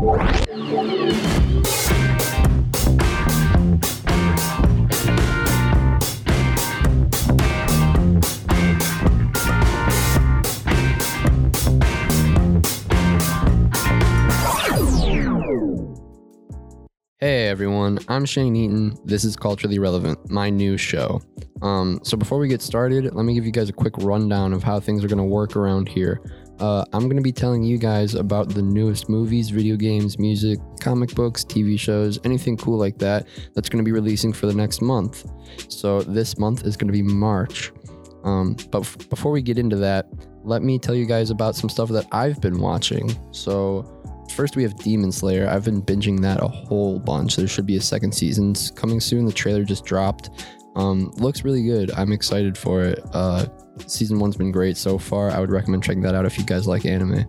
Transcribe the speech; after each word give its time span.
Hey 0.00 0.08
everyone, 17.48 17.98
I'm 18.08 18.24
Shane 18.24 18.56
Eaton. 18.56 18.96
This 19.04 19.24
is 19.24 19.36
Culturally 19.36 19.78
Relevant, 19.78 20.30
my 20.30 20.48
new 20.48 20.78
show. 20.78 21.20
Um, 21.60 22.00
so 22.04 22.16
before 22.16 22.38
we 22.38 22.48
get 22.48 22.62
started, 22.62 23.14
let 23.14 23.24
me 23.24 23.34
give 23.34 23.44
you 23.44 23.52
guys 23.52 23.68
a 23.68 23.74
quick 23.74 23.92
rundown 23.98 24.54
of 24.54 24.62
how 24.62 24.80
things 24.80 25.04
are 25.04 25.08
going 25.08 25.18
to 25.18 25.24
work 25.24 25.56
around 25.56 25.90
here. 25.90 26.22
Uh, 26.60 26.84
I'm 26.92 27.04
going 27.04 27.16
to 27.16 27.22
be 27.22 27.32
telling 27.32 27.62
you 27.62 27.78
guys 27.78 28.14
about 28.14 28.50
the 28.50 28.62
newest 28.62 29.08
movies, 29.08 29.50
video 29.50 29.76
games, 29.76 30.18
music, 30.18 30.58
comic 30.80 31.14
books, 31.14 31.44
TV 31.44 31.78
shows, 31.78 32.18
anything 32.24 32.56
cool 32.56 32.78
like 32.78 32.98
that 32.98 33.26
that's 33.54 33.68
going 33.68 33.82
to 33.82 33.88
be 33.88 33.92
releasing 33.92 34.32
for 34.32 34.46
the 34.46 34.54
next 34.54 34.82
month. 34.82 35.24
So 35.68 36.02
this 36.02 36.38
month 36.38 36.66
is 36.66 36.76
going 36.76 36.88
to 36.88 36.92
be 36.92 37.02
March. 37.02 37.72
Um, 38.24 38.56
but 38.70 38.82
f- 38.82 39.08
before 39.08 39.32
we 39.32 39.40
get 39.40 39.58
into 39.58 39.76
that, 39.76 40.06
let 40.44 40.62
me 40.62 40.78
tell 40.78 40.94
you 40.94 41.06
guys 41.06 41.30
about 41.30 41.56
some 41.56 41.70
stuff 41.70 41.88
that 41.90 42.06
I've 42.12 42.40
been 42.40 42.60
watching. 42.60 43.10
So 43.32 43.96
First, 44.30 44.54
we 44.54 44.62
have 44.62 44.76
Demon 44.76 45.10
Slayer. 45.10 45.48
I've 45.48 45.64
been 45.64 45.82
binging 45.82 46.20
that 46.20 46.40
a 46.40 46.46
whole 46.46 46.98
bunch. 47.00 47.36
There 47.36 47.48
should 47.48 47.66
be 47.66 47.76
a 47.76 47.80
second 47.80 48.12
season 48.12 48.54
coming 48.76 49.00
soon. 49.00 49.24
The 49.26 49.32
trailer 49.32 49.64
just 49.64 49.84
dropped. 49.84 50.30
Um, 50.76 51.10
looks 51.16 51.44
really 51.44 51.64
good. 51.64 51.90
I'm 51.92 52.12
excited 52.12 52.56
for 52.56 52.82
it. 52.82 53.00
Uh, 53.12 53.46
season 53.86 54.18
one's 54.18 54.36
been 54.36 54.52
great 54.52 54.76
so 54.76 54.98
far. 54.98 55.30
I 55.30 55.40
would 55.40 55.50
recommend 55.50 55.82
checking 55.82 56.02
that 56.02 56.14
out 56.14 56.26
if 56.26 56.38
you 56.38 56.44
guys 56.44 56.66
like 56.66 56.86
anime. 56.86 57.26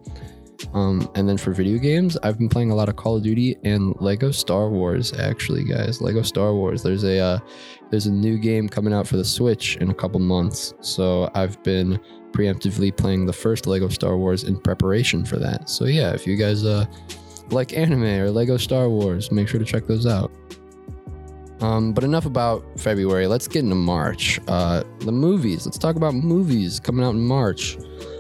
Um, 0.74 1.10
and 1.16 1.28
then 1.28 1.38
for 1.38 1.52
video 1.52 1.80
games, 1.80 2.18
I've 2.24 2.38
been 2.38 2.50
playing 2.50 2.72
a 2.72 2.76
lot 2.76 2.88
of 2.88 2.96
Call 2.96 3.18
of 3.18 3.24
Duty 3.24 3.58
and 3.64 3.96
Lego 4.00 4.32
Star 4.32 4.70
Wars. 4.70 5.12
Actually, 5.18 5.64
guys, 5.64 6.02
Lego 6.02 6.22
Star 6.22 6.54
Wars. 6.54 6.84
There's 6.84 7.04
a 7.04 7.20
uh, 7.20 7.40
there's 7.90 8.06
a 8.06 8.12
new 8.12 8.38
game 8.38 8.70
coming 8.70 8.94
out 8.94 9.08
for 9.08 9.18
the 9.18 9.26
Switch 9.26 9.78
in 9.78 9.90
a 9.90 9.94
couple 9.94 10.20
months. 10.20 10.74
So 10.82 11.32
I've 11.34 11.62
been 11.64 12.00
preemptively 12.32 12.96
playing 12.96 13.26
the 13.26 13.34
first 13.34 13.68
Lego 13.68 13.90
Star 13.90 14.18
Wars 14.18 14.44
in 14.44 14.60
preparation 14.60 15.26
for 15.26 15.38
that. 15.38 15.70
So 15.70 15.86
yeah, 15.86 16.12
if 16.14 16.26
you 16.28 16.38
guys 16.38 16.64
uh, 16.64 16.86
like 17.50 17.76
anime 17.76 18.04
or 18.04 18.30
Lego 18.30 18.58
Star 18.58 18.90
Wars, 18.90 19.32
make 19.32 19.48
sure 19.48 19.60
to 19.60 19.66
check 19.66 19.88
those 19.88 20.06
out. 20.06 20.32
Um, 21.62 21.94
but 21.94 22.04
enough 22.04 22.26
about 22.26 22.64
February. 22.80 23.28
Let's 23.28 23.48
get 23.48 23.64
into 23.64 23.76
March. 23.76 24.40
Uh, 24.48 24.84
the 25.00 25.12
movies. 25.12 25.66
Let's 25.66 25.78
talk 25.78 25.96
about 25.96 26.16
movies 26.16 26.80
coming 26.80 27.06
out 27.06 27.12
in 27.12 27.22
March. 27.22 27.78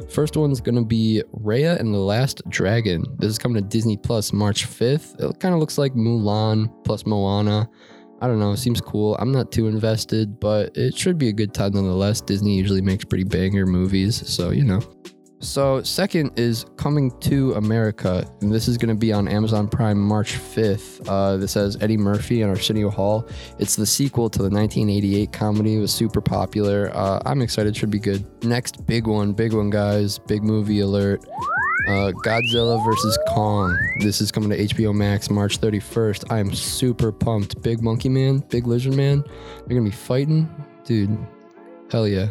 First 0.09 0.37
one's 0.37 0.61
gonna 0.61 0.83
be 0.83 1.23
Raya 1.41 1.79
and 1.79 1.93
the 1.93 1.99
Last 1.99 2.41
Dragon. 2.49 3.03
This 3.17 3.31
is 3.31 3.37
coming 3.39 3.61
to 3.61 3.67
Disney 3.67 3.97
Plus 3.97 4.31
March 4.31 4.67
5th. 4.67 5.19
It 5.19 5.39
kind 5.39 5.53
of 5.53 5.59
looks 5.59 5.77
like 5.77 5.93
Mulan 5.93 6.71
plus 6.83 7.05
Moana. 7.05 7.69
I 8.21 8.27
don't 8.27 8.39
know, 8.39 8.53
seems 8.53 8.81
cool. 8.81 9.15
I'm 9.19 9.31
not 9.31 9.51
too 9.51 9.67
invested, 9.67 10.39
but 10.39 10.77
it 10.77 10.95
should 10.95 11.17
be 11.17 11.29
a 11.29 11.33
good 11.33 11.55
time 11.55 11.71
nonetheless. 11.73 12.21
Disney 12.21 12.55
usually 12.55 12.81
makes 12.81 13.03
pretty 13.03 13.23
banger 13.23 13.65
movies, 13.65 14.27
so 14.29 14.51
you 14.51 14.63
know. 14.63 14.81
So, 15.41 15.81
second 15.81 16.37
is 16.37 16.67
Coming 16.77 17.09
to 17.21 17.53
America, 17.53 18.31
and 18.41 18.51
this 18.51 18.67
is 18.67 18.77
going 18.77 18.95
to 18.95 18.99
be 18.99 19.11
on 19.11 19.27
Amazon 19.27 19.67
Prime 19.67 19.99
March 19.99 20.33
5th. 20.33 21.07
Uh, 21.09 21.37
this 21.37 21.55
has 21.55 21.81
Eddie 21.81 21.97
Murphy 21.97 22.43
and 22.43 22.51
Arsenio 22.51 22.91
Hall. 22.91 23.27
It's 23.57 23.75
the 23.75 23.87
sequel 23.87 24.29
to 24.29 24.37
the 24.37 24.51
1988 24.51 25.33
comedy. 25.33 25.77
It 25.77 25.79
was 25.79 25.91
super 25.91 26.21
popular. 26.21 26.91
Uh, 26.93 27.23
I'm 27.25 27.41
excited, 27.41 27.69
it 27.69 27.75
should 27.75 27.89
be 27.89 27.97
good. 27.97 28.23
Next, 28.43 28.85
big 28.85 29.07
one, 29.07 29.33
big 29.33 29.53
one, 29.53 29.71
guys. 29.71 30.19
Big 30.19 30.43
movie 30.43 30.81
alert. 30.81 31.25
Uh, 31.87 32.11
Godzilla 32.23 32.83
vs. 32.85 33.17
Kong. 33.29 33.75
This 34.01 34.21
is 34.21 34.31
coming 34.31 34.51
to 34.51 34.57
HBO 34.57 34.93
Max 34.93 35.31
March 35.31 35.59
31st. 35.59 36.31
I 36.31 36.37
am 36.37 36.53
super 36.53 37.11
pumped. 37.11 37.63
Big 37.63 37.81
Monkey 37.81 38.09
Man, 38.09 38.43
Big 38.49 38.67
Lizard 38.67 38.93
Man. 38.93 39.23
They're 39.23 39.79
going 39.79 39.85
to 39.85 39.89
be 39.89 39.95
fighting. 39.95 40.47
Dude, 40.85 41.17
hell 41.89 42.07
yeah. 42.07 42.27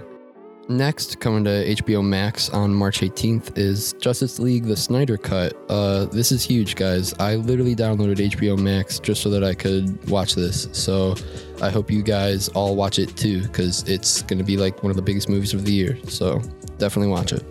Next, 0.71 1.19
coming 1.19 1.43
to 1.43 1.51
HBO 1.51 2.01
Max 2.01 2.49
on 2.49 2.73
March 2.73 3.01
18th 3.01 3.59
is 3.59 3.93
Justice 3.95 4.39
League 4.39 4.67
The 4.67 4.77
Snyder 4.77 5.17
Cut. 5.17 5.55
Uh, 5.69 6.05
this 6.05 6.31
is 6.31 6.45
huge, 6.45 6.77
guys. 6.77 7.13
I 7.19 7.35
literally 7.35 7.75
downloaded 7.75 8.19
HBO 8.19 8.57
Max 8.57 9.01
just 9.01 9.21
so 9.21 9.31
that 9.31 9.43
I 9.43 9.53
could 9.53 10.09
watch 10.09 10.37
this. 10.37 10.69
So 10.71 11.17
I 11.61 11.71
hope 11.71 11.91
you 11.91 12.05
guys 12.05 12.51
all 12.51 12.77
watch 12.77 13.01
it 13.01 13.17
too, 13.17 13.43
because 13.43 13.83
it's 13.89 14.23
going 14.23 14.39
to 14.39 14.45
be 14.45 14.57
like 14.57 14.81
one 14.85 14.91
of 14.91 14.97
the 14.97 15.03
biggest 15.03 15.29
movies 15.29 15.55
of 15.55 15.65
the 15.65 15.73
year. 15.73 15.99
So 16.05 16.41
definitely 16.79 17.11
watch 17.11 17.33
it 17.33 17.45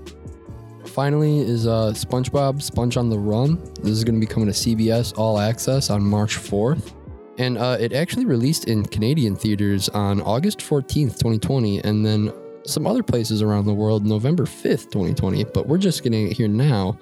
finally 0.86 1.40
is 1.40 1.68
uh, 1.68 1.94
SpongeBob 1.94 2.62
Sponge 2.62 2.98
on 2.98 3.10
the 3.10 3.20
Run. 3.20 3.62
This 3.76 3.92
is 3.92 4.04
going 4.04 4.16
to 4.16 4.20
be 4.20 4.32
coming 4.32 4.48
to 4.48 4.54
CBS 4.54 5.18
All 5.18 5.40
Access 5.40 5.90
on 5.90 6.04
March 6.04 6.38
4th. 6.38 6.94
And 7.38 7.58
uh, 7.58 7.78
it 7.80 7.94
actually 7.94 8.26
released 8.26 8.66
in 8.66 8.86
Canadian 8.86 9.36
theaters 9.36 9.88
on 9.90 10.20
August 10.22 10.60
14th, 10.60 11.18
2020, 11.20 11.84
and 11.84 12.06
then 12.06 12.34
some 12.70 12.88
other 12.88 13.04
places 13.04 13.42
around 13.42 13.66
the 13.66 13.74
world 13.74 14.06
November 14.06 14.46
5th, 14.46 14.92
2020. 14.92 15.46
But 15.46 15.68
we're 15.68 15.78
just 15.78 16.04
getting 16.04 16.28
it 16.28 16.38
here 16.38 16.48
now 16.48 16.98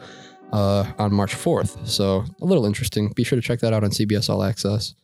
uh, 0.52 0.86
on 0.98 1.14
March 1.14 1.36
4th. 1.36 1.88
So 1.88 2.24
a 2.42 2.46
little 2.46 2.66
interesting. 2.66 3.12
Be 3.16 3.24
sure 3.24 3.36
to 3.36 3.42
check 3.42 3.60
that 3.60 3.74
out 3.74 3.84
on 3.84 3.92
CBS 3.92 4.30
All 4.30 4.44
Access. 4.44 4.96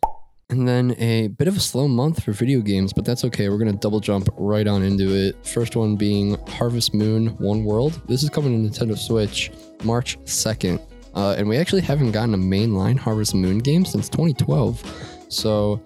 And 0.49 0.67
then 0.67 0.95
a 0.99 1.29
bit 1.29 1.47
of 1.47 1.57
a 1.57 1.59
slow 1.59 1.87
month 1.87 2.23
for 2.23 2.31
video 2.31 2.59
games, 2.59 2.93
but 2.93 3.05
that's 3.05 3.23
okay. 3.25 3.49
We're 3.49 3.57
going 3.57 3.71
to 3.71 3.77
double 3.77 3.99
jump 3.99 4.29
right 4.37 4.67
on 4.67 4.83
into 4.83 5.09
it. 5.09 5.47
First 5.47 5.75
one 5.75 5.95
being 5.95 6.37
Harvest 6.47 6.93
Moon 6.93 7.27
One 7.37 7.63
World. 7.63 7.99
This 8.07 8.23
is 8.23 8.29
coming 8.29 8.69
to 8.69 8.69
Nintendo 8.69 8.97
Switch 8.97 9.51
March 9.83 10.19
2nd. 10.25 10.79
Uh, 11.15 11.35
and 11.37 11.47
we 11.47 11.57
actually 11.57 11.81
haven't 11.81 12.11
gotten 12.11 12.33
a 12.33 12.37
mainline 12.37 12.97
Harvest 12.97 13.33
Moon 13.33 13.59
game 13.59 13.85
since 13.85 14.09
2012. 14.09 15.25
So 15.29 15.81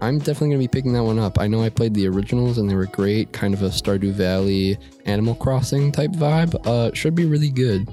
I'm 0.00 0.18
definitely 0.18 0.48
going 0.48 0.60
to 0.60 0.64
be 0.64 0.68
picking 0.68 0.92
that 0.92 1.02
one 1.02 1.18
up. 1.18 1.38
I 1.38 1.46
know 1.46 1.62
I 1.62 1.70
played 1.70 1.94
the 1.94 2.06
originals 2.06 2.58
and 2.58 2.68
they 2.68 2.74
were 2.74 2.86
great, 2.86 3.32
kind 3.32 3.54
of 3.54 3.62
a 3.62 3.68
Stardew 3.68 4.12
Valley 4.12 4.78
Animal 5.06 5.34
Crossing 5.34 5.90
type 5.90 6.10
vibe. 6.12 6.54
Uh, 6.66 6.92
should 6.92 7.14
be 7.14 7.24
really 7.24 7.50
good. 7.50 7.88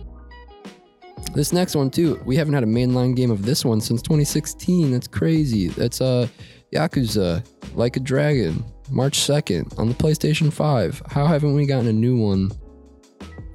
This 1.34 1.54
next 1.54 1.76
one 1.76 1.90
too, 1.90 2.22
we 2.26 2.36
haven't 2.36 2.54
had 2.54 2.64
a 2.64 2.68
mainline 2.68 3.16
game 3.16 3.32
of 3.32 3.44
this 3.44 3.66
one 3.66 3.82
since 3.82 4.02
2016. 4.02 4.92
That's 4.92 5.08
crazy. 5.08 5.70
That's 5.70 6.02
uh 6.02 6.28
Yakuza 6.74 7.46
Like 7.76 7.98
a 7.98 8.00
Dragon, 8.00 8.64
March 8.92 9.20
2nd 9.20 9.80
on 9.80 9.88
the 9.88 9.96
PlayStation 9.96 10.52
5. 10.52 11.02
How 11.08 11.26
haven't 11.26 11.56
we 11.56 11.66
gotten 11.66 11.88
a 11.88 11.94
new 11.94 12.18
one 12.18 12.52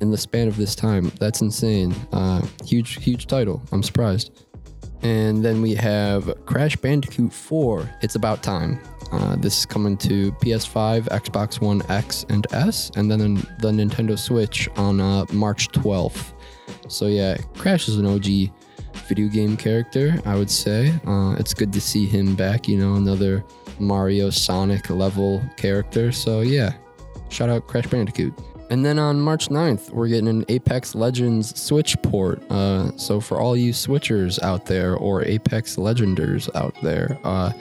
in 0.00 0.10
the 0.10 0.18
span 0.18 0.48
of 0.48 0.56
this 0.56 0.74
time? 0.74 1.12
That's 1.20 1.40
insane. 1.40 1.94
Uh 2.12 2.44
huge 2.64 3.02
huge 3.02 3.26
title. 3.26 3.62
I'm 3.70 3.82
surprised. 3.82 4.46
And 5.02 5.44
then 5.44 5.62
we 5.62 5.74
have 5.74 6.32
Crash 6.46 6.76
Bandicoot 6.76 7.32
4. 7.32 7.88
It's 8.02 8.14
about 8.14 8.42
time. 8.42 8.80
Uh, 9.10 9.36
this 9.36 9.60
is 9.60 9.66
coming 9.66 9.96
to 9.96 10.32
PS5, 10.32 11.04
Xbox 11.04 11.60
One 11.60 11.82
X 11.88 12.26
and 12.28 12.46
S, 12.52 12.90
and 12.96 13.10
then 13.10 13.36
the 13.58 13.70
Nintendo 13.70 14.18
Switch 14.18 14.68
on 14.76 15.00
uh, 15.00 15.24
March 15.32 15.68
12th. 15.68 16.32
So 16.88 17.06
yeah, 17.06 17.36
Crash 17.56 17.88
is 17.88 17.96
an 17.96 18.06
OG 18.06 18.52
video 19.08 19.28
game 19.28 19.56
character, 19.56 20.20
I 20.26 20.34
would 20.34 20.50
say. 20.50 20.92
Uh, 21.06 21.36
it's 21.38 21.54
good 21.54 21.72
to 21.72 21.80
see 21.80 22.06
him 22.06 22.34
back, 22.34 22.68
you 22.68 22.76
know, 22.76 22.96
another 22.96 23.44
Mario 23.78 24.28
Sonic 24.28 24.90
level 24.90 25.42
character. 25.56 26.12
So 26.12 26.40
yeah, 26.40 26.74
shout 27.30 27.48
out 27.48 27.66
Crash 27.66 27.86
Bandicoot. 27.86 28.34
And 28.70 28.84
then 28.84 28.98
on 28.98 29.20
March 29.20 29.48
9th, 29.48 29.90
we're 29.90 30.08
getting 30.08 30.28
an 30.28 30.44
Apex 30.48 30.94
Legends 30.94 31.58
Switch 31.60 32.00
port. 32.02 32.42
Uh, 32.50 32.94
so 32.96 33.20
for 33.20 33.40
all 33.40 33.56
you 33.56 33.72
Switchers 33.72 34.42
out 34.42 34.66
there 34.66 34.94
or 34.96 35.24
Apex 35.24 35.78
Legenders 35.78 36.50
out 36.54 36.74
there, 36.82 37.18
uh, 37.24 37.52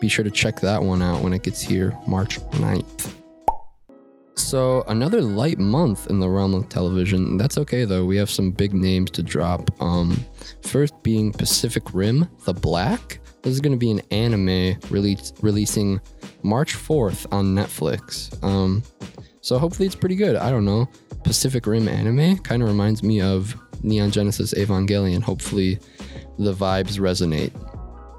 be 0.00 0.08
sure 0.08 0.24
to 0.24 0.30
check 0.30 0.60
that 0.60 0.82
one 0.82 1.02
out 1.02 1.22
when 1.22 1.32
it 1.34 1.42
gets 1.42 1.60
here 1.60 1.96
March 2.06 2.40
9th. 2.52 3.14
So, 4.36 4.82
another 4.88 5.22
light 5.22 5.58
month 5.58 6.08
in 6.08 6.18
the 6.18 6.28
realm 6.28 6.54
of 6.54 6.68
television. 6.68 7.36
That's 7.36 7.56
okay 7.58 7.84
though. 7.84 8.04
We 8.04 8.16
have 8.16 8.28
some 8.28 8.50
big 8.50 8.74
names 8.74 9.10
to 9.12 9.22
drop. 9.22 9.70
Um, 9.80 10.24
first 10.62 11.00
being 11.04 11.32
Pacific 11.32 11.94
Rim: 11.94 12.28
The 12.44 12.52
Black. 12.52 13.20
This 13.42 13.52
is 13.52 13.60
going 13.60 13.72
to 13.72 13.78
be 13.78 13.90
an 13.90 14.00
anime 14.10 14.76
release, 14.90 15.32
releasing 15.40 16.00
March 16.42 16.74
4th 16.74 17.30
on 17.32 17.54
Netflix. 17.54 18.42
Um, 18.42 18.82
so 19.44 19.58
hopefully 19.58 19.84
it's 19.84 19.94
pretty 19.94 20.16
good. 20.16 20.36
I 20.36 20.48
don't 20.48 20.64
know. 20.64 20.88
Pacific 21.22 21.66
Rim 21.66 21.86
anime 21.86 22.38
kind 22.38 22.62
of 22.62 22.68
reminds 22.68 23.02
me 23.02 23.20
of 23.20 23.54
Neon 23.82 24.10
Genesis 24.10 24.54
Evangelion. 24.54 25.20
Hopefully 25.20 25.78
the 26.38 26.54
vibes 26.54 26.98
resonate. 26.98 27.52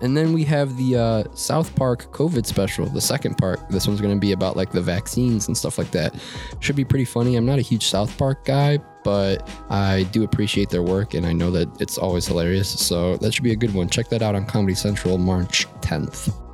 And 0.04 0.16
then 0.16 0.34
we 0.34 0.44
have 0.44 0.78
the 0.78 0.98
uh, 0.98 1.36
South 1.36 1.76
Park 1.76 2.14
COVID 2.14 2.46
special, 2.46 2.86
the 2.86 3.02
second 3.02 3.40
part. 3.40 3.60
This 3.72 3.88
one's 3.88 4.02
going 4.02 4.14
to 4.14 4.20
be 4.20 4.34
about 4.34 4.56
like 4.56 4.72
the 4.72 4.82
vaccines 4.82 5.48
and 5.48 5.58
stuff 5.58 5.80
like 5.80 5.90
that. 5.92 6.14
Should 6.60 6.76
be 6.76 6.86
pretty 6.86 7.06
funny. 7.06 7.38
I'm 7.38 7.46
not 7.46 7.58
a 7.58 7.64
huge 7.64 7.88
South 7.88 8.16
Park 8.20 8.46
guy, 8.46 8.78
but 9.04 9.50
I 9.72 10.04
do 10.12 10.26
appreciate 10.26 10.70
their 10.70 10.84
work 10.84 11.16
and 11.16 11.26
I 11.26 11.34
know 11.34 11.50
that 11.50 11.82
it's 11.82 11.98
always 11.98 12.28
hilarious. 12.28 12.70
So 12.70 13.18
that 13.18 13.34
should 13.34 13.44
be 13.44 13.54
a 13.54 13.56
good 13.56 13.74
one. 13.74 13.90
Check 13.90 14.10
that 14.10 14.22
out 14.22 14.36
on 14.36 14.46
Comedy 14.46 14.76
Central 14.76 15.18
March 15.18 15.66
10th. 15.82 16.45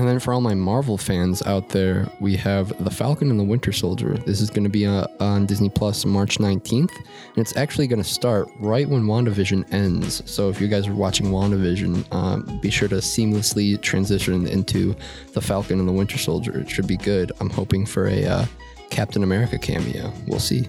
And 0.00 0.08
then 0.08 0.18
for 0.18 0.32
all 0.32 0.40
my 0.40 0.54
Marvel 0.54 0.96
fans 0.96 1.42
out 1.42 1.68
there, 1.68 2.10
we 2.20 2.34
have 2.36 2.72
The 2.82 2.90
Falcon 2.90 3.28
and 3.28 3.38
the 3.38 3.44
Winter 3.44 3.70
Soldier. 3.70 4.16
This 4.16 4.40
is 4.40 4.48
going 4.48 4.64
to 4.64 4.70
be 4.70 4.86
uh, 4.86 5.06
on 5.20 5.44
Disney 5.44 5.68
Plus 5.68 6.06
March 6.06 6.38
19th, 6.38 6.96
and 6.96 7.36
it's 7.36 7.54
actually 7.54 7.86
going 7.86 8.02
to 8.02 8.08
start 8.08 8.48
right 8.60 8.88
when 8.88 9.02
WandaVision 9.02 9.70
ends. 9.74 10.22
So 10.24 10.48
if 10.48 10.58
you 10.58 10.68
guys 10.68 10.86
are 10.86 10.94
watching 10.94 11.26
WandaVision, 11.26 12.06
uh, 12.12 12.60
be 12.60 12.70
sure 12.70 12.88
to 12.88 12.94
seamlessly 12.94 13.78
transition 13.82 14.46
into 14.46 14.96
The 15.34 15.42
Falcon 15.42 15.78
and 15.78 15.86
the 15.86 15.92
Winter 15.92 16.16
Soldier. 16.16 16.58
It 16.58 16.70
should 16.70 16.86
be 16.86 16.96
good. 16.96 17.30
I'm 17.38 17.50
hoping 17.50 17.84
for 17.84 18.08
a 18.08 18.24
uh, 18.24 18.46
Captain 18.88 19.22
America 19.22 19.58
cameo. 19.58 20.10
We'll 20.26 20.40
see. 20.40 20.66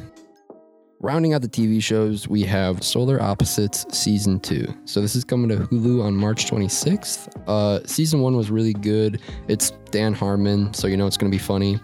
Rounding 1.03 1.33
out 1.33 1.41
the 1.41 1.47
TV 1.47 1.81
shows, 1.81 2.27
we 2.27 2.43
have 2.43 2.83
Solar 2.83 3.19
Opposites 3.19 3.87
Season 3.89 4.39
2. 4.39 4.67
So 4.85 5.01
this 5.01 5.15
is 5.15 5.23
coming 5.23 5.49
to 5.49 5.65
Hulu 5.65 6.03
on 6.03 6.15
March 6.15 6.45
26th. 6.45 7.27
Uh, 7.47 7.83
season 7.87 8.19
1 8.21 8.37
was 8.37 8.51
really 8.51 8.73
good. 8.73 9.19
It's 9.47 9.71
Dan 9.89 10.13
Harmon, 10.13 10.71
so 10.75 10.87
you 10.87 10.97
know 10.97 11.07
it's 11.07 11.17
going 11.17 11.31
to 11.31 11.35
be 11.35 11.41
funny. 11.43 11.79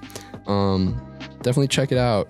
Um, 0.45 1.01
definitely 1.37 1.67
check 1.67 1.91
it 1.91 1.97
out. 1.97 2.29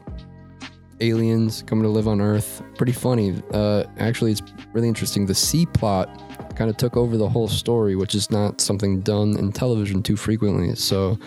Aliens 1.01 1.61
coming 1.61 1.83
to 1.83 1.89
live 1.89 2.07
on 2.07 2.21
Earth. 2.21 2.63
Pretty 2.77 2.93
funny. 2.93 3.35
Uh, 3.51 3.83
actually, 3.97 4.31
it's 4.31 4.41
really 4.71 4.87
interesting. 4.87 5.25
The 5.25 5.35
C 5.35 5.65
plot 5.65 6.07
kind 6.55 6.69
of 6.69 6.77
took 6.77 6.95
over 6.95 7.17
the 7.17 7.27
whole 7.27 7.49
story, 7.49 7.97
which 7.97 8.15
is 8.15 8.31
not 8.31 8.61
something 8.61 9.01
done 9.01 9.37
in 9.37 9.51
television 9.51 10.01
too 10.01 10.15
frequently. 10.15 10.73
So 10.75 11.19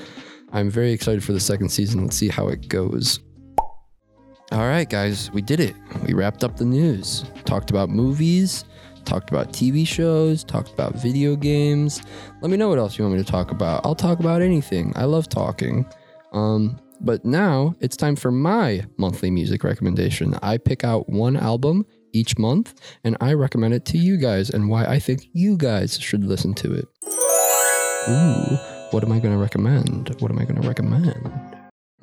I'm 0.52 0.70
very 0.70 0.92
excited 0.92 1.22
for 1.22 1.34
the 1.34 1.40
second 1.40 1.68
season. 1.68 2.04
Let's 2.04 2.16
see 2.16 2.28
how 2.28 2.48
it 2.48 2.68
goes. 2.68 3.20
All 4.52 4.66
right, 4.66 4.88
guys, 4.88 5.30
we 5.30 5.42
did 5.42 5.60
it. 5.60 5.76
We 6.04 6.12
wrapped 6.12 6.42
up 6.42 6.56
the 6.56 6.64
news. 6.64 7.24
Talked 7.44 7.70
about 7.70 7.88
movies, 7.88 8.64
talked 9.04 9.30
about 9.30 9.52
TV 9.52 9.86
shows, 9.86 10.42
talked 10.42 10.72
about 10.72 10.96
video 10.96 11.36
games. 11.36 12.02
Let 12.40 12.50
me 12.50 12.56
know 12.56 12.68
what 12.68 12.78
else 12.80 12.98
you 12.98 13.04
want 13.04 13.16
me 13.16 13.22
to 13.22 13.30
talk 13.30 13.52
about. 13.52 13.86
I'll 13.86 13.94
talk 13.94 14.18
about 14.18 14.42
anything. 14.42 14.92
I 14.96 15.04
love 15.04 15.28
talking. 15.28 15.86
Um, 16.32 16.80
but 17.00 17.24
now 17.24 17.76
it's 17.78 17.96
time 17.96 18.16
for 18.16 18.32
my 18.32 18.84
monthly 18.96 19.30
music 19.30 19.62
recommendation. 19.62 20.36
I 20.42 20.58
pick 20.58 20.82
out 20.82 21.08
one 21.08 21.36
album 21.36 21.86
each 22.12 22.36
month 22.36 22.74
and 23.04 23.16
I 23.20 23.34
recommend 23.34 23.74
it 23.74 23.84
to 23.86 23.98
you 23.98 24.16
guys 24.16 24.50
and 24.50 24.68
why 24.68 24.84
I 24.84 24.98
think 24.98 25.28
you 25.32 25.56
guys 25.56 25.96
should 25.96 26.24
listen 26.24 26.54
to 26.54 26.74
it. 26.74 26.88
Ooh, 28.08 28.56
what 28.90 29.04
am 29.04 29.12
I 29.12 29.20
going 29.20 29.32
to 29.32 29.40
recommend? 29.40 30.08
What 30.18 30.32
am 30.32 30.40
I 30.40 30.44
going 30.44 30.60
to 30.60 30.66
recommend? 30.66 31.32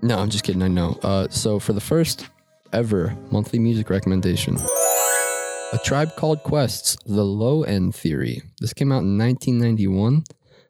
No, 0.01 0.19
I'm 0.19 0.29
just 0.29 0.45
kidding. 0.45 0.61
I 0.61 0.69
know. 0.69 0.97
Uh, 1.03 1.27
so 1.29 1.59
for 1.59 1.73
the 1.73 1.81
first 1.81 2.27
ever 2.73 3.15
monthly 3.31 3.59
music 3.59 3.89
recommendation. 3.89 4.57
A 5.73 5.77
Tribe 5.83 6.15
Called 6.15 6.43
Quest's 6.43 6.97
The 7.05 7.23
Low 7.23 7.63
End 7.63 7.93
Theory. 7.93 8.41
This 8.61 8.73
came 8.73 8.91
out 8.91 9.03
in 9.03 9.17
1991. 9.17 10.23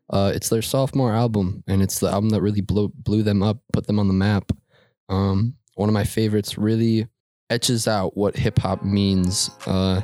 Uh, 0.09 0.31
it's 0.33 0.49
their 0.49 0.61
sophomore 0.61 1.13
album, 1.13 1.63
and 1.67 1.81
it's 1.81 1.99
the 1.99 2.09
album 2.09 2.29
that 2.31 2.41
really 2.41 2.61
blew, 2.61 2.89
blew 2.89 3.21
them 3.21 3.43
up, 3.43 3.59
put 3.73 3.85
them 3.85 3.99
on 3.99 4.07
the 4.07 4.13
map. 4.13 4.51
Um, 5.09 5.55
one 5.75 5.87
of 5.89 5.93
my 5.93 6.03
favorites 6.03 6.57
really 6.57 7.07
etches 7.49 7.87
out 7.87 8.17
what 8.17 8.35
hip 8.35 8.57
hop 8.57 8.83
means 8.83 9.51
uh, 9.67 10.01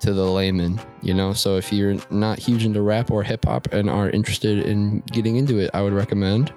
to 0.00 0.12
the 0.12 0.24
layman, 0.24 0.80
you 1.02 1.14
know? 1.14 1.32
So 1.32 1.56
if 1.56 1.72
you're 1.72 1.96
not 2.10 2.38
huge 2.38 2.64
into 2.64 2.82
rap 2.82 3.10
or 3.10 3.22
hip 3.22 3.44
hop 3.46 3.72
and 3.72 3.88
are 3.88 4.10
interested 4.10 4.66
in 4.66 5.00
getting 5.12 5.36
into 5.36 5.58
it, 5.58 5.70
I 5.72 5.82
would 5.82 5.92
recommend 5.92 6.52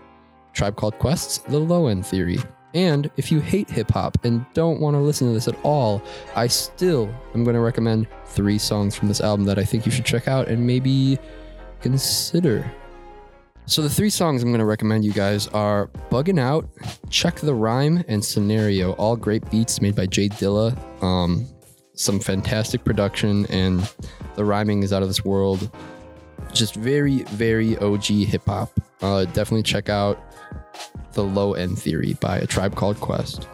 Tribe 0.53 0.75
Called 0.75 0.99
Quest's 0.99 1.39
The 1.39 1.59
Low 1.59 1.87
End 1.87 2.05
Theory. 2.05 2.39
And 2.73 3.09
if 3.17 3.31
you 3.31 3.39
hate 3.39 3.69
hip 3.69 3.91
hop 3.91 4.23
and 4.23 4.45
don't 4.53 4.79
want 4.79 4.95
to 4.95 4.99
listen 4.99 5.27
to 5.27 5.33
this 5.33 5.47
at 5.47 5.57
all, 5.63 6.01
I 6.35 6.47
still 6.47 7.13
am 7.35 7.43
going 7.43 7.55
to 7.55 7.59
recommend 7.59 8.07
three 8.25 8.57
songs 8.57 8.95
from 8.95 9.07
this 9.07 9.21
album 9.21 9.45
that 9.45 9.59
I 9.59 9.63
think 9.63 9.85
you 9.85 9.91
should 9.91 10.05
check 10.05 10.27
out 10.27 10.47
and 10.47 10.65
maybe 10.65 11.19
consider. 11.81 12.69
So, 13.65 13.81
the 13.81 13.89
three 13.89 14.09
songs 14.09 14.41
I'm 14.41 14.49
going 14.49 14.59
to 14.59 14.65
recommend 14.65 15.05
you 15.05 15.13
guys 15.13 15.47
are 15.49 15.87
Bugging 16.09 16.39
Out, 16.39 16.67
Check 17.09 17.35
the 17.37 17.53
Rhyme, 17.53 18.03
and 18.07 18.23
Scenario. 18.23 18.93
All 18.93 19.15
great 19.15 19.49
beats 19.51 19.81
made 19.81 19.95
by 19.95 20.07
Jay 20.07 20.29
Dilla. 20.29 20.77
Um, 21.03 21.47
some 21.93 22.19
fantastic 22.19 22.83
production, 22.83 23.45
and 23.47 23.87
the 24.35 24.43
rhyming 24.43 24.83
is 24.83 24.91
out 24.91 25.03
of 25.03 25.07
this 25.07 25.23
world. 25.23 25.71
Just 26.51 26.75
very, 26.75 27.19
very 27.23 27.77
OG 27.77 28.05
hip 28.05 28.45
hop. 28.45 28.77
Uh, 29.01 29.25
definitely 29.25 29.63
check 29.63 29.89
out 29.89 30.30
the 31.13 31.23
Low 31.23 31.53
End 31.53 31.77
Theory 31.77 32.13
by 32.19 32.37
A 32.37 32.47
Tribe 32.47 32.75
Called 32.75 32.99
Quest. 32.99 33.47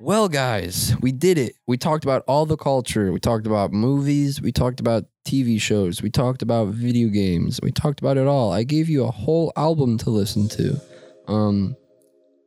Well, 0.00 0.28
guys, 0.28 0.94
we 1.00 1.10
did 1.10 1.38
it. 1.38 1.56
We 1.66 1.76
talked 1.76 2.04
about 2.04 2.22
all 2.28 2.46
the 2.46 2.56
culture. 2.56 3.10
We 3.10 3.18
talked 3.18 3.48
about 3.48 3.72
movies. 3.72 4.40
We 4.40 4.52
talked 4.52 4.78
about 4.78 5.06
TV 5.26 5.60
shows. 5.60 6.02
We 6.02 6.08
talked 6.08 6.40
about 6.40 6.68
video 6.68 7.08
games. 7.08 7.58
We 7.62 7.72
talked 7.72 7.98
about 7.98 8.16
it 8.16 8.28
all. 8.28 8.52
I 8.52 8.62
gave 8.62 8.88
you 8.88 9.04
a 9.04 9.10
whole 9.10 9.52
album 9.56 9.98
to 9.98 10.10
listen 10.10 10.48
to. 10.50 10.80
Um, 11.26 11.76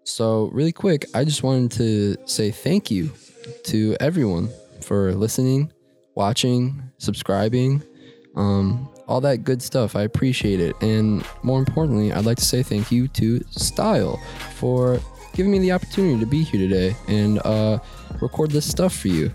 so, 0.06 0.50
really 0.54 0.72
quick, 0.72 1.06
I 1.14 1.26
just 1.26 1.44
wanted 1.44 1.72
to 1.74 2.16
say 2.26 2.52
thank 2.52 2.90
you 2.90 3.12
to 3.66 3.98
everyone 4.00 4.50
for 4.82 5.14
listening, 5.14 5.74
watching, 6.16 6.82
subscribing. 7.00 7.84
Um, 8.36 8.90
all 9.12 9.20
that 9.20 9.44
good 9.44 9.62
stuff. 9.62 9.96
I 9.96 10.04
appreciate 10.04 10.62
it. 10.62 10.74
And 10.82 11.26
more 11.44 11.60
importantly, 11.60 12.14
I'd 12.14 12.26
like 12.26 12.38
to 12.38 12.46
say 12.46 12.64
thank 12.64 12.92
you 12.92 13.10
to 13.10 13.44
Style 13.52 14.18
for 14.56 15.00
giving 15.34 15.52
me 15.52 15.60
the 15.60 15.74
opportunity 15.74 16.18
to 16.18 16.26
be 16.26 16.44
here 16.44 16.62
today 16.62 16.96
and 17.10 17.40
uh, 17.40 17.80
record 18.22 18.52
this 18.52 18.66
stuff 18.66 18.96
for 18.96 19.10
you. 19.10 19.30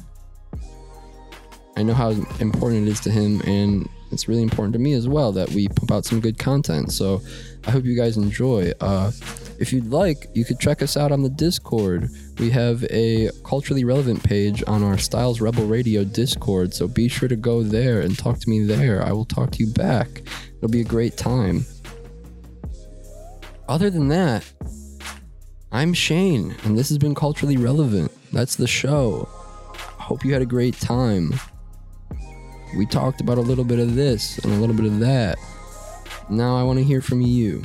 I 1.76 1.82
know 1.82 1.92
how 1.92 2.10
important 2.40 2.88
it 2.88 2.90
is 2.90 3.00
to 3.00 3.10
him, 3.10 3.42
and 3.42 3.86
it's 4.10 4.28
really 4.28 4.42
important 4.42 4.72
to 4.72 4.78
me 4.78 4.94
as 4.94 5.06
well 5.08 5.30
that 5.32 5.50
we 5.50 5.68
pump 5.68 5.90
out 5.90 6.06
some 6.06 6.20
good 6.20 6.38
content. 6.38 6.90
So 6.90 7.20
I 7.66 7.70
hope 7.70 7.84
you 7.84 7.94
guys 7.94 8.16
enjoy. 8.16 8.72
Uh, 8.80 9.10
if 9.58 9.72
you'd 9.72 9.90
like, 9.90 10.26
you 10.34 10.44
could 10.44 10.60
check 10.60 10.82
us 10.82 10.96
out 10.96 11.12
on 11.12 11.22
the 11.22 11.28
Discord. 11.28 12.10
We 12.38 12.50
have 12.50 12.84
a 12.84 13.30
culturally 13.44 13.84
relevant 13.84 14.22
page 14.22 14.62
on 14.66 14.82
our 14.82 14.98
Styles 14.98 15.40
Rebel 15.40 15.66
Radio 15.66 16.04
Discord, 16.04 16.74
so 16.74 16.86
be 16.86 17.08
sure 17.08 17.28
to 17.28 17.36
go 17.36 17.62
there 17.62 18.00
and 18.00 18.18
talk 18.18 18.38
to 18.40 18.50
me 18.50 18.64
there. 18.64 19.02
I 19.02 19.12
will 19.12 19.24
talk 19.24 19.50
to 19.52 19.64
you 19.64 19.72
back. 19.72 20.22
It'll 20.56 20.68
be 20.68 20.80
a 20.80 20.84
great 20.84 21.16
time. 21.16 21.64
Other 23.68 23.90
than 23.90 24.08
that, 24.08 24.44
I'm 25.72 25.92
Shane, 25.92 26.54
and 26.64 26.78
this 26.78 26.88
has 26.88 26.98
been 26.98 27.14
Culturally 27.14 27.56
Relevant. 27.56 28.12
That's 28.32 28.56
the 28.56 28.66
show. 28.66 29.28
I 29.98 30.02
hope 30.02 30.24
you 30.24 30.32
had 30.32 30.42
a 30.42 30.46
great 30.46 30.78
time. 30.78 31.34
We 32.76 32.86
talked 32.86 33.20
about 33.20 33.38
a 33.38 33.42
little 33.42 33.64
bit 33.64 33.78
of 33.78 33.94
this 33.94 34.38
and 34.38 34.52
a 34.52 34.56
little 34.56 34.76
bit 34.76 34.86
of 34.86 34.98
that. 35.00 35.38
Now 36.28 36.56
I 36.56 36.62
want 36.62 36.78
to 36.78 36.84
hear 36.84 37.00
from 37.00 37.22
you. 37.22 37.62